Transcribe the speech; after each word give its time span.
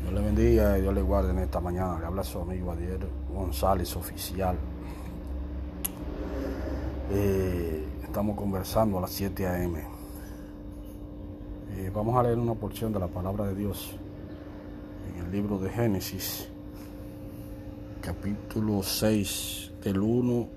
Dios 0.00 0.12
le 0.14 0.20
bendiga 0.20 0.78
y 0.78 0.82
Dios 0.82 0.94
le 0.94 1.02
guarde 1.02 1.30
en 1.30 1.38
esta 1.40 1.60
mañana. 1.60 1.98
Le 1.98 2.06
habla 2.06 2.24
su 2.24 2.40
amigo 2.40 2.72
Adiel 2.72 3.06
González 3.32 3.94
Oficial. 3.96 4.56
Eh, 7.12 7.84
estamos 8.02 8.36
conversando 8.36 8.98
a 8.98 9.02
las 9.02 9.10
7 9.10 9.46
a.m. 9.46 9.78
Eh, 11.76 11.90
vamos 11.94 12.16
a 12.16 12.22
leer 12.22 12.38
una 12.38 12.54
porción 12.54 12.92
de 12.92 12.98
la 12.98 13.08
palabra 13.08 13.46
de 13.46 13.54
Dios 13.54 13.90
en 15.14 15.24
el 15.24 15.30
libro 15.30 15.58
de 15.58 15.70
Génesis, 15.70 16.48
capítulo 18.00 18.82
6, 18.82 19.72
del 19.84 20.00
1 20.00 20.48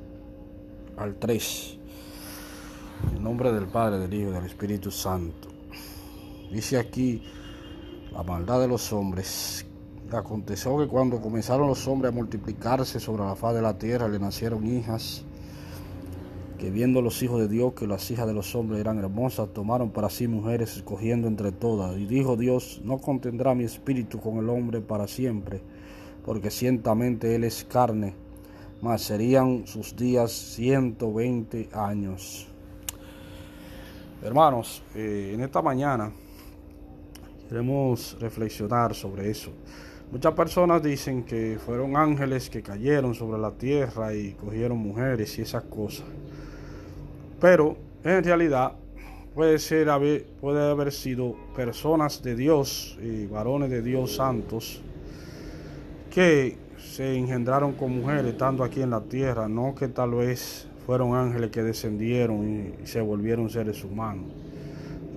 al 0.98 1.16
3. 1.16 1.78
En 3.16 3.24
nombre 3.24 3.52
del 3.52 3.68
Padre, 3.68 4.00
del 4.00 4.14
Hijo 4.14 4.30
y 4.30 4.34
del 4.34 4.46
Espíritu 4.46 4.90
Santo. 4.90 5.50
Dice 6.50 6.78
aquí 6.78 7.24
la 8.14 8.24
maldad 8.24 8.62
de 8.62 8.68
los 8.68 8.94
hombres. 8.94 9.66
Aconteció 10.12 10.78
que 10.78 10.88
cuando 10.88 11.20
comenzaron 11.20 11.68
los 11.68 11.88
hombres 11.88 12.12
a 12.12 12.16
multiplicarse 12.16 13.00
sobre 13.00 13.24
la 13.24 13.36
faz 13.36 13.56
de 13.56 13.64
la 13.64 13.78
tierra, 13.80 14.08
le 14.08 14.20
nacieron 14.20 14.68
hijas, 14.68 15.26
que 16.60 16.70
viendo 16.70 17.02
los 17.02 17.24
hijos 17.24 17.40
de 17.42 17.48
Dios 17.48 17.74
que 17.74 17.88
las 17.88 18.10
hijas 18.12 18.28
de 18.28 18.34
los 18.34 18.54
hombres 18.54 18.80
eran 18.80 19.00
hermosas, 19.00 19.52
tomaron 19.54 19.90
para 19.90 20.12
sí 20.12 20.28
mujeres, 20.28 20.78
escogiendo 20.78 21.28
entre 21.28 21.52
todas. 21.52 21.98
Y 21.98 22.06
dijo 22.06 22.38
Dios, 22.38 22.82
no 22.84 23.00
contendrá 23.00 23.56
mi 23.56 23.64
espíritu 23.64 24.20
con 24.20 24.38
el 24.38 24.50
hombre 24.50 24.82
para 24.82 25.08
siempre, 25.08 25.62
porque 26.24 26.52
ciertamente 26.52 27.34
él 27.34 27.44
es 27.44 27.66
carne, 27.66 28.14
mas 28.84 29.02
serían 29.02 29.66
sus 29.66 29.96
días 29.96 30.32
ciento 30.32 31.12
veinte 31.12 31.70
años. 31.74 32.48
Hermanos, 34.22 34.84
eh, 34.94 35.32
en 35.34 35.42
esta 35.42 35.62
mañana 35.62 36.12
Queremos 37.54 38.18
reflexionar 38.20 38.96
sobre 38.96 39.30
eso. 39.30 39.52
Muchas 40.12 40.34
personas 40.34 40.82
dicen 40.82 41.22
que 41.22 41.60
fueron 41.64 41.96
ángeles 41.96 42.50
que 42.50 42.64
cayeron 42.64 43.14
sobre 43.14 43.40
la 43.40 43.52
tierra 43.52 44.12
y 44.16 44.32
cogieron 44.32 44.80
mujeres 44.80 45.38
y 45.38 45.44
esas 45.44 45.62
cosas. 45.66 46.08
Pero 47.40 47.78
en 48.04 48.24
realidad 48.24 48.72
puede 49.36 49.60
ser 49.60 49.88
puede 50.42 50.68
haber 50.68 50.92
sido 50.92 51.36
personas 51.56 52.24
de 52.24 52.36
Dios 52.36 52.98
y 53.00 53.28
varones 53.28 53.70
de 53.70 53.84
Dios 53.84 54.16
santos 54.16 54.82
que 56.10 56.58
se 56.80 57.16
engendraron 57.16 57.74
con 57.74 57.96
mujeres 57.96 58.32
estando 58.32 58.64
aquí 58.64 58.82
en 58.82 58.90
la 58.90 59.02
tierra, 59.02 59.48
no 59.48 59.76
que 59.76 59.90
tal 59.90 60.16
vez 60.16 60.68
fueron 60.88 61.14
ángeles 61.14 61.52
que 61.52 61.62
descendieron 61.62 62.74
y 62.84 62.88
se 62.88 63.00
volvieron 63.00 63.48
seres 63.52 63.84
humanos. 63.84 64.26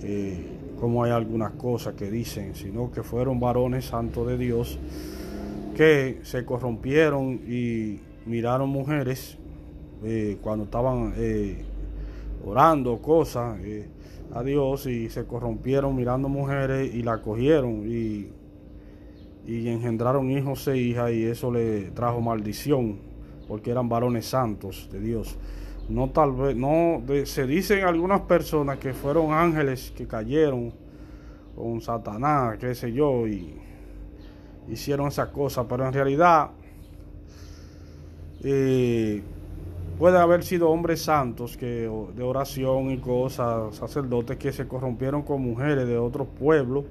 Eh, 0.03 0.56
como 0.79 1.03
hay 1.03 1.11
algunas 1.11 1.53
cosas 1.53 1.95
que 1.95 2.11
dicen, 2.11 2.55
sino 2.55 2.91
que 2.91 3.03
fueron 3.03 3.39
varones 3.39 3.85
santos 3.85 4.27
de 4.27 4.37
Dios 4.37 4.79
que 5.75 6.19
se 6.23 6.45
corrompieron 6.45 7.41
y 7.47 7.99
miraron 8.25 8.69
mujeres 8.69 9.37
eh, 10.03 10.37
cuando 10.41 10.65
estaban 10.65 11.13
eh, 11.17 11.63
orando 12.45 12.97
cosas 12.99 13.59
eh, 13.61 13.87
a 14.33 14.43
Dios 14.43 14.85
y 14.87 15.09
se 15.09 15.25
corrompieron 15.25 15.95
mirando 15.95 16.29
mujeres 16.29 16.93
y 16.93 17.03
la 17.03 17.21
cogieron 17.21 17.83
y, 17.87 18.29
y 19.45 19.67
engendraron 19.69 20.29
hijos 20.31 20.67
e 20.67 20.77
hijas 20.77 21.11
y 21.11 21.23
eso 21.25 21.51
le 21.51 21.91
trajo 21.91 22.21
maldición 22.21 22.97
porque 23.47 23.71
eran 23.71 23.87
varones 23.87 24.25
santos 24.25 24.89
de 24.91 24.99
Dios 24.99 25.37
no 25.89 26.09
tal 26.09 26.33
vez, 26.33 26.55
no, 26.55 27.01
se 27.25 27.47
dicen 27.47 27.85
algunas 27.85 28.21
personas 28.21 28.77
que 28.77 28.93
fueron 28.93 29.31
ángeles 29.31 29.93
que 29.95 30.05
cayeron 30.05 30.73
con 31.55 31.81
Satanás, 31.81 32.57
qué 32.59 32.75
sé 32.75 32.91
yo, 32.91 33.27
y 33.27 33.53
hicieron 34.69 35.07
esas 35.07 35.29
cosas, 35.29 35.65
pero 35.69 35.87
en 35.87 35.93
realidad 35.93 36.49
eh, 38.43 39.21
puede 39.97 40.17
haber 40.17 40.43
sido 40.43 40.69
hombres 40.69 41.01
santos 41.01 41.55
que 41.55 41.89
de 42.15 42.23
oración 42.23 42.91
y 42.91 42.97
cosas, 42.97 43.75
sacerdotes 43.75 44.37
que 44.37 44.51
se 44.51 44.67
corrompieron 44.67 45.23
con 45.23 45.41
mujeres 45.41 45.87
de 45.87 45.97
otros 45.97 46.27
pueblos 46.37 46.85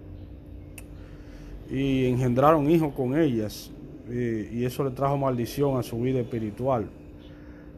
y 1.71 2.07
engendraron 2.07 2.71
hijos 2.71 2.95
con 2.95 3.19
ellas, 3.19 3.71
eh, 4.09 4.49
y 4.53 4.65
eso 4.65 4.85
le 4.85 4.91
trajo 4.91 5.19
maldición 5.19 5.79
a 5.79 5.83
su 5.83 6.01
vida 6.01 6.21
espiritual. 6.21 6.89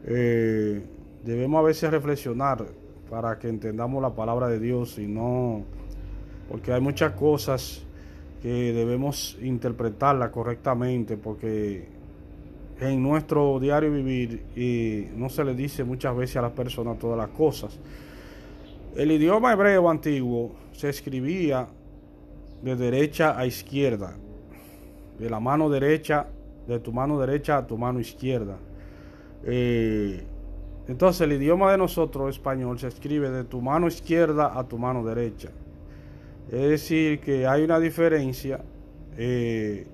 Eh, 0.05 0.81
debemos 1.23 1.59
a 1.59 1.63
veces 1.63 1.91
reflexionar 1.91 2.65
para 3.09 3.37
que 3.39 3.49
entendamos 3.49 4.01
la 4.01 4.13
palabra 4.13 4.47
de 4.47 4.59
Dios 4.59 4.97
y 4.99 5.07
no, 5.07 5.63
porque 6.49 6.71
hay 6.73 6.81
muchas 6.81 7.13
cosas 7.13 7.83
que 8.41 8.71
debemos 8.73 9.37
interpretarla 9.41 10.31
correctamente, 10.31 11.17
porque 11.17 11.87
en 12.79 13.03
nuestro 13.03 13.59
diario 13.59 13.91
vivir 13.91 14.43
y 14.55 15.07
no 15.17 15.29
se 15.29 15.43
le 15.43 15.53
dice 15.53 15.83
muchas 15.83 16.15
veces 16.15 16.37
a 16.37 16.41
las 16.43 16.53
personas 16.53 16.97
todas 16.97 17.17
las 17.17 17.29
cosas. 17.29 17.77
El 18.95 19.11
idioma 19.11 19.53
hebreo 19.53 19.89
antiguo 19.89 20.55
se 20.71 20.89
escribía 20.89 21.67
de 22.61 22.75
derecha 22.75 23.37
a 23.37 23.45
izquierda, 23.45 24.15
de 25.17 25.29
la 25.29 25.39
mano 25.39 25.69
derecha, 25.69 26.27
de 26.67 26.79
tu 26.79 26.91
mano 26.93 27.19
derecha 27.19 27.57
a 27.57 27.67
tu 27.67 27.77
mano 27.77 27.99
izquierda. 27.99 28.57
Eh, 29.43 30.23
entonces 30.89 31.21
el 31.21 31.33
idioma 31.33 31.71
de 31.71 31.77
nosotros, 31.77 32.35
español, 32.35 32.79
se 32.79 32.87
escribe 32.87 33.29
de 33.29 33.43
tu 33.43 33.61
mano 33.61 33.87
izquierda 33.87 34.57
a 34.57 34.67
tu 34.67 34.79
mano 34.79 35.05
derecha. 35.05 35.49
Es 36.51 36.67
decir, 36.67 37.19
que 37.19 37.45
hay 37.45 37.61
una 37.61 37.79
diferencia 37.79 38.59
eh, 39.15 39.85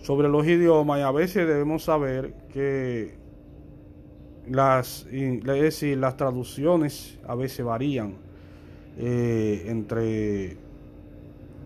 sobre 0.00 0.30
los 0.30 0.46
idiomas 0.46 0.98
y 0.98 1.02
a 1.02 1.10
veces 1.10 1.46
debemos 1.46 1.84
saber 1.84 2.32
que 2.50 3.16
las, 4.48 5.06
decir, 5.10 5.98
las 5.98 6.16
traducciones 6.16 7.18
a 7.28 7.34
veces 7.34 7.62
varían 7.62 8.14
eh, 8.96 9.66
entre, 9.66 10.56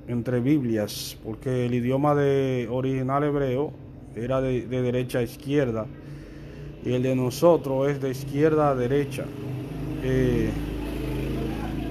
entre 0.09 0.41
Biblias, 0.41 1.17
porque 1.23 1.67
el 1.67 1.75
idioma 1.75 2.17
de 2.17 2.67
original 2.69 3.23
hebreo 3.23 3.73
era 4.17 4.41
de 4.41 4.67
derecha 4.67 5.21
a 5.21 5.23
izquierda 5.23 5.87
y 6.85 6.93
el 6.93 7.03
de 7.03 7.17
nosotros 7.17 7.89
es 7.91 8.01
de 8.01 8.11
izquierda 8.11 8.71
a 8.71 8.75
derecha. 8.75 9.25
Eh, 10.03 10.51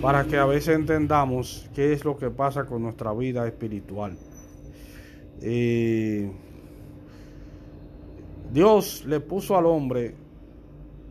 para 0.01 0.25
que 0.25 0.37
a 0.37 0.45
veces 0.45 0.75
entendamos 0.75 1.67
qué 1.73 1.91
es 1.91 2.05
lo 2.05 2.15
que 2.15 2.29
pasa 2.29 2.65
con 2.65 2.83
nuestra 2.83 3.11
vida 3.13 3.47
espiritual. 3.47 4.15
Eh, 5.41 6.29
Dios 8.53 9.03
le 9.05 9.19
puso 9.19 9.57
al 9.57 9.65
hombre 9.65 10.13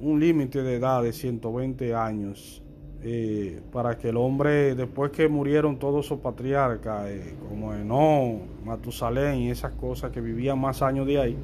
un 0.00 0.20
límite 0.20 0.62
de 0.62 0.76
edad 0.76 1.02
de 1.02 1.12
120 1.12 1.92
años 1.92 2.62
eh, 3.02 3.60
para 3.72 3.98
que 3.98 4.10
el 4.10 4.16
hombre, 4.16 4.74
después 4.74 5.10
que 5.10 5.28
murieron 5.28 5.78
todos 5.78 6.06
sus 6.06 6.20
patriarcas, 6.20 7.10
como 7.48 7.74
Enón, 7.74 8.42
Matusalén 8.64 9.40
y 9.40 9.50
esas 9.50 9.72
cosas 9.72 10.10
que 10.10 10.20
vivían 10.20 10.58
más 10.58 10.82
años 10.82 11.06
de 11.06 11.20
ahí, 11.20 11.36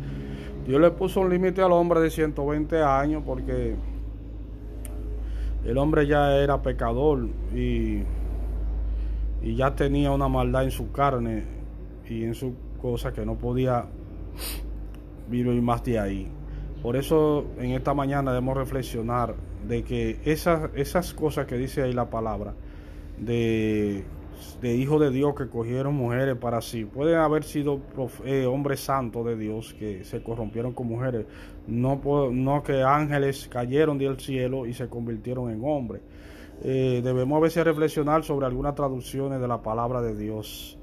Dios 0.67 0.81
le 0.81 0.91
puso 0.91 1.21
un 1.21 1.31
límite 1.31 1.63
al 1.63 1.73
hombre 1.73 2.01
de 2.01 2.11
120 2.11 2.83
años 2.83 3.23
porque 3.25 3.75
el 5.65 5.79
hombre 5.79 6.07
ya 6.07 6.37
era 6.37 6.63
pecador 6.63 7.29
y, 7.55 8.03
y 9.43 9.57
ya 9.57 9.75
tenía 9.75 10.11
una 10.11 10.29
maldad 10.29 10.65
en 10.65 10.71
su 10.71 10.93
carne 10.93 11.45
y 12.09 12.25
en 12.25 12.35
su 12.35 12.55
cosa 12.81 13.13
que 13.13 13.25
no 13.25 13.37
podía 13.37 13.87
vivir 15.29 15.61
más 15.63 15.83
de 15.85 15.99
ahí. 15.99 16.29
Por 16.83 16.97
eso 16.97 17.47
en 17.59 17.73
esta 17.73 17.95
mañana 17.95 18.33
debemos 18.33 18.57
reflexionar 18.57 19.35
de 19.67 19.83
que 19.83 20.19
esas, 20.25 20.71
esas 20.75 21.13
cosas 21.13 21.47
que 21.47 21.57
dice 21.57 21.83
ahí 21.83 21.93
la 21.93 22.09
palabra, 22.09 22.55
de 23.19 24.05
de 24.61 24.75
hijos 24.75 25.01
de 25.01 25.11
Dios 25.11 25.35
que 25.35 25.49
cogieron 25.49 25.95
mujeres 25.95 26.37
para 26.37 26.61
sí. 26.61 26.85
Pueden 26.85 27.17
haber 27.17 27.45
sido 27.45 27.81
eh, 28.25 28.47
hombres 28.47 28.81
santos 28.81 29.25
de 29.27 29.37
Dios 29.37 29.75
que 29.79 30.05
se 30.05 30.23
corrompieron 30.23 30.73
con 30.73 30.87
mujeres. 30.87 31.27
No, 31.67 32.01
no 32.31 32.63
que 32.63 32.83
ángeles 32.83 33.49
cayeron 33.49 33.99
del 33.99 34.19
cielo 34.19 34.67
y 34.67 34.75
se 34.75 34.89
convirtieron 34.89 35.51
en 35.51 35.65
hombres. 35.65 36.03
Eh, 36.63 37.01
debemos 37.03 37.39
a 37.39 37.41
veces 37.41 37.65
reflexionar 37.65 38.23
sobre 38.23 38.47
algunas 38.47 38.75
traducciones 38.75 39.41
de 39.41 39.49
la 39.49 39.63
palabra 39.63 40.03
de 40.03 40.15
Dios 40.15 40.79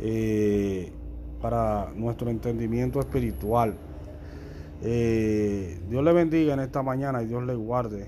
eh, 0.00 0.92
para 1.40 1.90
nuestro 1.94 2.30
entendimiento 2.30 3.00
espiritual. 3.00 3.74
Dios 4.82 6.04
le 6.04 6.12
bendiga 6.12 6.52
en 6.52 6.60
esta 6.60 6.82
mañana 6.82 7.22
y 7.22 7.26
Dios 7.26 7.42
le 7.42 7.54
guarde. 7.54 8.06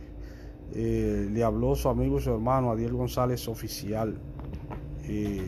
le 0.74 1.42
habló 1.42 1.74
su 1.74 1.88
amigo 1.88 2.18
y 2.18 2.22
su 2.22 2.30
hermano 2.34 2.70
Adiel 2.70 2.92
González 2.92 3.48
Oficial 3.48 4.18
y 5.08 5.40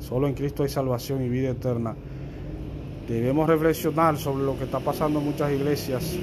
solo 0.00 0.28
en 0.28 0.34
Cristo 0.34 0.62
hay 0.62 0.68
salvación 0.68 1.22
y 1.22 1.28
vida 1.28 1.50
eterna. 1.50 1.94
Debemos 3.08 3.48
reflexionar 3.48 4.16
sobre 4.16 4.44
lo 4.44 4.56
que 4.56 4.64
está 4.64 4.80
pasando 4.80 5.18
en 5.18 5.26
muchas 5.26 5.52
iglesias. 5.52 6.16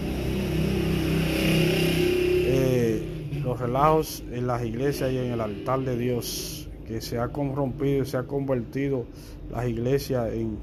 Eh, 2.51 3.41
los 3.43 3.59
relajos 3.59 4.23
en 4.31 4.47
las 4.47 4.63
iglesias 4.63 5.11
y 5.11 5.17
en 5.17 5.31
el 5.33 5.41
altar 5.41 5.81
de 5.81 5.97
Dios 5.97 6.69
que 6.87 7.01
se 7.01 7.19
ha 7.19 7.27
corrompido 7.27 8.03
y 8.03 8.05
se 8.05 8.17
ha 8.17 8.23
convertido 8.23 9.05
las 9.51 9.67
iglesias 9.67 10.33
en 10.33 10.57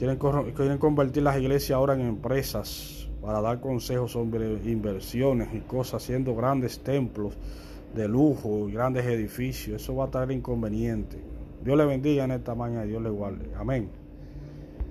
quieren, 0.00 0.78
convertir 0.78 1.22
las 1.22 1.38
iglesias 1.38 1.76
ahora 1.76 1.94
en 1.94 2.00
empresas 2.00 3.08
para 3.20 3.40
dar 3.42 3.60
consejos 3.60 4.12
sobre 4.12 4.54
inversiones 4.64 5.54
y 5.54 5.60
cosas, 5.60 6.02
haciendo 6.02 6.34
grandes 6.34 6.80
templos 6.80 7.34
de 7.94 8.08
lujo 8.08 8.68
y 8.68 8.72
grandes 8.72 9.04
edificios. 9.04 9.82
Eso 9.82 9.94
va 9.94 10.06
a 10.06 10.10
traer 10.10 10.30
inconveniente. 10.30 11.18
Dios 11.60 11.76
le 11.76 11.84
bendiga 11.84 12.24
en 12.24 12.30
esta 12.32 12.54
mañana 12.54 12.84
y 12.84 12.88
Dios 12.88 13.02
le 13.02 13.10
guarde. 13.10 13.52
Amén. 13.54 13.99